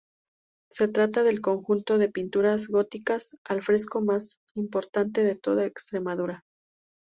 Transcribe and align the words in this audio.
Se 0.71 0.87
trata 0.87 1.21
del 1.21 1.41
conjunto 1.41 1.99
de 1.99 2.09
pinturas 2.09 2.69
góticas 2.69 3.37
al 3.45 3.61
fresco 3.61 4.01
más 4.01 4.39
importante 4.55 5.23
de 5.23 5.35
toda 5.35 5.67
Extremadura. 5.67 6.41